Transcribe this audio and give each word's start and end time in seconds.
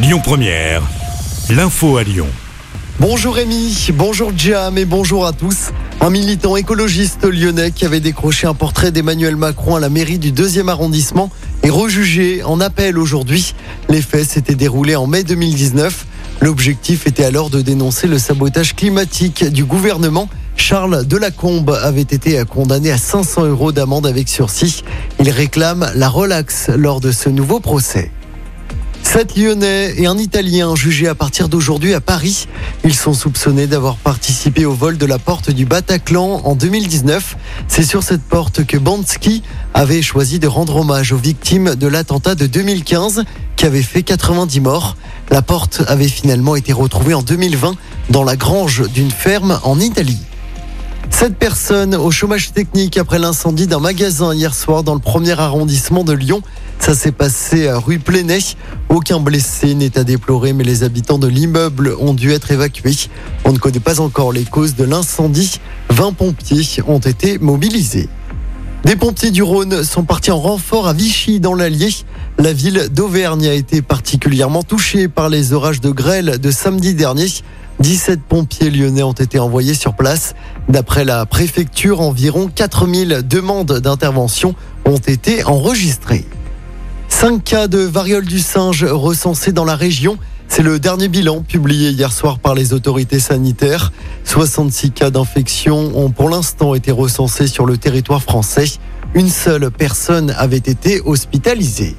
Lyon 0.00 0.20
Première, 0.22 0.82
l'info 1.50 1.96
à 1.96 2.04
Lyon. 2.04 2.28
Bonjour 3.00 3.34
Rémi, 3.34 3.88
bonjour 3.94 4.30
Jam 4.36 4.78
et 4.78 4.84
bonjour 4.84 5.26
à 5.26 5.32
tous. 5.32 5.72
Un 6.00 6.10
militant 6.10 6.56
écologiste 6.56 7.24
lyonnais 7.24 7.72
qui 7.72 7.84
avait 7.84 7.98
décroché 7.98 8.46
un 8.46 8.54
portrait 8.54 8.92
d'Emmanuel 8.92 9.34
Macron 9.34 9.74
à 9.74 9.80
la 9.80 9.88
mairie 9.88 10.20
du 10.20 10.30
2e 10.30 10.68
arrondissement 10.68 11.30
est 11.64 11.70
rejugé 11.70 12.44
en 12.44 12.60
appel 12.60 12.96
aujourd'hui. 12.96 13.56
Les 13.88 14.00
faits 14.00 14.28
s'étaient 14.28 14.54
déroulés 14.54 14.94
en 14.94 15.08
mai 15.08 15.24
2019. 15.24 16.06
L'objectif 16.42 17.08
était 17.08 17.24
alors 17.24 17.50
de 17.50 17.60
dénoncer 17.60 18.06
le 18.06 18.20
sabotage 18.20 18.76
climatique 18.76 19.44
du 19.50 19.64
gouvernement. 19.64 20.28
Charles 20.54 21.06
Delacombe 21.06 21.76
avait 21.82 22.02
été 22.02 22.40
condamné 22.48 22.92
à 22.92 22.98
500 22.98 23.46
euros 23.46 23.72
d'amende 23.72 24.06
avec 24.06 24.28
sursis. 24.28 24.84
Il 25.18 25.28
réclame 25.28 25.90
la 25.96 26.08
relaxe 26.08 26.68
lors 26.76 27.00
de 27.00 27.10
ce 27.10 27.28
nouveau 27.28 27.58
procès. 27.58 28.12
Sept 29.10 29.38
Lyonnais 29.38 29.94
et 29.96 30.06
un 30.06 30.18
Italien 30.18 30.76
jugés 30.76 31.08
à 31.08 31.14
partir 31.14 31.48
d'aujourd'hui 31.48 31.94
à 31.94 32.00
Paris. 32.02 32.46
Ils 32.84 32.94
sont 32.94 33.14
soupçonnés 33.14 33.66
d'avoir 33.66 33.96
participé 33.96 34.66
au 34.66 34.74
vol 34.74 34.98
de 34.98 35.06
la 35.06 35.18
porte 35.18 35.50
du 35.50 35.64
Bataclan 35.64 36.42
en 36.44 36.54
2019. 36.54 37.38
C'est 37.68 37.84
sur 37.84 38.02
cette 38.02 38.20
porte 38.20 38.66
que 38.66 38.76
Bansky 38.76 39.42
avait 39.72 40.02
choisi 40.02 40.38
de 40.38 40.46
rendre 40.46 40.76
hommage 40.76 41.12
aux 41.12 41.16
victimes 41.16 41.74
de 41.74 41.86
l'attentat 41.86 42.34
de 42.34 42.46
2015 42.46 43.24
qui 43.56 43.64
avait 43.64 43.80
fait 43.80 44.02
90 44.02 44.60
morts. 44.60 44.94
La 45.30 45.40
porte 45.40 45.82
avait 45.88 46.06
finalement 46.06 46.54
été 46.54 46.74
retrouvée 46.74 47.14
en 47.14 47.22
2020 47.22 47.76
dans 48.10 48.24
la 48.24 48.36
grange 48.36 48.86
d'une 48.92 49.10
ferme 49.10 49.58
en 49.64 49.80
Italie. 49.80 50.20
Sept 51.10 51.34
personnes 51.34 51.94
au 51.94 52.10
chômage 52.10 52.52
technique 52.52 52.98
après 52.98 53.18
l'incendie 53.18 53.66
d'un 53.66 53.80
magasin 53.80 54.34
hier 54.34 54.54
soir 54.54 54.84
dans 54.84 54.94
le 54.94 55.00
premier 55.00 55.32
arrondissement 55.40 56.04
de 56.04 56.12
Lyon. 56.12 56.42
Ça 56.88 56.94
s'est 56.94 57.12
passé 57.12 57.68
à 57.68 57.78
rue 57.78 57.98
Plénet. 57.98 58.38
Aucun 58.88 59.20
blessé 59.20 59.74
n'est 59.74 59.98
à 59.98 60.04
déplorer, 60.04 60.54
mais 60.54 60.64
les 60.64 60.84
habitants 60.84 61.18
de 61.18 61.26
l'immeuble 61.26 61.94
ont 62.00 62.14
dû 62.14 62.32
être 62.32 62.50
évacués. 62.50 62.96
On 63.44 63.52
ne 63.52 63.58
connaît 63.58 63.78
pas 63.78 64.00
encore 64.00 64.32
les 64.32 64.44
causes 64.44 64.74
de 64.74 64.84
l'incendie. 64.84 65.60
20 65.90 66.14
pompiers 66.14 66.66
ont 66.86 66.98
été 66.98 67.36
mobilisés. 67.40 68.08
Des 68.84 68.96
pompiers 68.96 69.30
du 69.30 69.42
Rhône 69.42 69.84
sont 69.84 70.04
partis 70.04 70.30
en 70.30 70.40
renfort 70.40 70.88
à 70.88 70.94
Vichy 70.94 71.40
dans 71.40 71.54
l'Allier. 71.54 71.90
La 72.38 72.54
ville 72.54 72.88
d'Auvergne 72.90 73.48
a 73.48 73.52
été 73.52 73.82
particulièrement 73.82 74.62
touchée 74.62 75.08
par 75.08 75.28
les 75.28 75.52
orages 75.52 75.82
de 75.82 75.90
grêle 75.90 76.38
de 76.38 76.50
samedi 76.50 76.94
dernier. 76.94 77.28
17 77.80 78.22
pompiers 78.22 78.70
lyonnais 78.70 79.02
ont 79.02 79.12
été 79.12 79.38
envoyés 79.38 79.74
sur 79.74 79.92
place. 79.92 80.34
D'après 80.70 81.04
la 81.04 81.26
préfecture, 81.26 82.00
environ 82.00 82.48
4000 82.48 83.24
demandes 83.28 83.78
d'intervention 83.78 84.54
ont 84.86 84.96
été 84.96 85.44
enregistrées. 85.44 86.24
5 87.08 87.42
cas 87.42 87.66
de 87.66 87.78
variole 87.78 88.26
du 88.26 88.38
singe 88.38 88.84
recensés 88.84 89.52
dans 89.52 89.64
la 89.64 89.74
région. 89.74 90.18
C'est 90.46 90.62
le 90.62 90.78
dernier 90.78 91.08
bilan 91.08 91.42
publié 91.42 91.90
hier 91.90 92.12
soir 92.12 92.38
par 92.38 92.54
les 92.54 92.72
autorités 92.72 93.18
sanitaires. 93.18 93.92
66 94.24 94.92
cas 94.92 95.10
d'infection 95.10 95.92
ont 95.98 96.10
pour 96.10 96.30
l'instant 96.30 96.74
été 96.74 96.92
recensés 96.92 97.48
sur 97.48 97.66
le 97.66 97.76
territoire 97.76 98.22
français. 98.22 98.66
Une 99.14 99.28
seule 99.28 99.70
personne 99.70 100.34
avait 100.38 100.56
été 100.58 101.00
hospitalisée. 101.04 101.96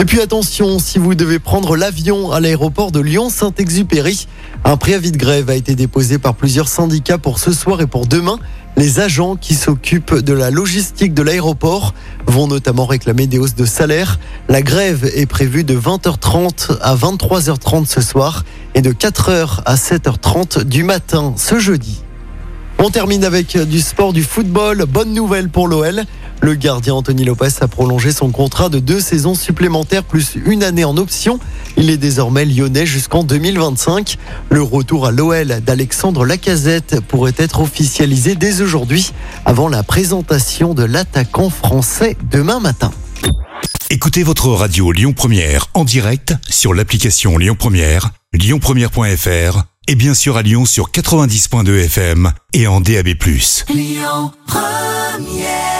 Et 0.00 0.04
puis 0.04 0.20
attention, 0.20 0.78
si 0.78 0.98
vous 0.98 1.16
devez 1.16 1.40
prendre 1.40 1.76
l'avion 1.76 2.30
à 2.30 2.38
l'aéroport 2.38 2.92
de 2.92 3.00
Lyon-Saint-Exupéry, 3.00 4.28
un 4.64 4.76
préavis 4.76 5.10
de 5.10 5.16
grève 5.16 5.50
a 5.50 5.56
été 5.56 5.74
déposé 5.74 6.18
par 6.18 6.34
plusieurs 6.34 6.68
syndicats 6.68 7.18
pour 7.18 7.40
ce 7.40 7.52
soir 7.52 7.80
et 7.80 7.88
pour 7.88 8.06
demain. 8.06 8.38
Les 8.76 9.00
agents 9.00 9.34
qui 9.34 9.56
s'occupent 9.56 10.14
de 10.14 10.32
la 10.32 10.50
logistique 10.50 11.14
de 11.14 11.22
l'aéroport 11.22 11.94
vont 12.28 12.46
notamment 12.46 12.86
réclamer 12.86 13.26
des 13.26 13.38
hausses 13.38 13.54
de 13.54 13.64
salaire. 13.64 14.18
La 14.48 14.62
grève 14.62 15.10
est 15.14 15.26
prévue 15.26 15.64
de 15.64 15.78
20h30 15.78 16.78
à 16.80 16.94
23h30 16.94 17.86
ce 17.86 18.00
soir 18.00 18.44
et 18.74 18.82
de 18.82 18.92
4h 18.92 19.62
à 19.64 19.74
7h30 19.74 20.64
du 20.64 20.84
matin 20.84 21.34
ce 21.36 21.58
jeudi. 21.58 22.02
On 22.78 22.90
termine 22.90 23.24
avec 23.24 23.58
du 23.58 23.80
sport, 23.80 24.12
du 24.12 24.22
football. 24.22 24.84
Bonne 24.86 25.12
nouvelle 25.12 25.48
pour 25.48 25.66
l'OL. 25.66 26.04
Le 26.40 26.54
gardien 26.54 26.94
Anthony 26.94 27.24
Lopez 27.24 27.48
a 27.60 27.68
prolongé 27.68 28.12
son 28.12 28.30
contrat 28.30 28.68
de 28.68 28.78
deux 28.78 29.00
saisons 29.00 29.34
supplémentaires 29.34 30.04
plus 30.04 30.36
une 30.46 30.62
année 30.62 30.84
en 30.84 30.96
option. 30.96 31.38
Il 31.76 31.90
est 31.90 31.96
désormais 31.96 32.44
lyonnais 32.44 32.86
jusqu'en 32.86 33.24
2025. 33.24 34.16
Le 34.50 34.62
retour 34.62 35.06
à 35.06 35.10
l'OL 35.10 35.60
d'Alexandre 35.60 36.24
Lacazette 36.24 37.00
pourrait 37.00 37.34
être 37.36 37.60
officialisé 37.60 38.34
dès 38.34 38.60
aujourd'hui 38.60 39.12
avant 39.44 39.68
la 39.68 39.82
présentation 39.82 40.74
de 40.74 40.84
l'attaquant 40.84 41.50
français 41.50 42.16
demain 42.30 42.60
matin. 42.60 42.92
Écoutez 43.90 44.22
votre 44.22 44.48
radio 44.48 44.92
Lyon 44.92 45.14
Première 45.14 45.66
en 45.74 45.84
direct 45.84 46.34
sur 46.48 46.74
l'application 46.74 47.38
Lyon 47.38 47.56
Première, 47.58 48.10
lyonpremière.fr 48.34 49.62
et 49.88 49.94
bien 49.94 50.14
sûr 50.14 50.36
à 50.36 50.42
Lyon 50.42 50.66
sur 50.66 50.90
90.2 50.90 51.84
FM 51.84 52.30
et 52.52 52.66
en 52.66 52.80
DAB+. 52.80 53.08
Lyon 53.70 54.32
Première 54.46 55.77